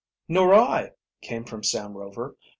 [0.27, 2.35] "Nor I," came from Sam Rover.